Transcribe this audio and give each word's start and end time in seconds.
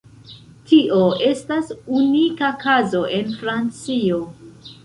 Tio 0.71 1.01
estas 1.31 1.69
unika 1.99 2.51
kazo 2.65 3.05
en 3.19 3.33
Francio. 3.45 4.21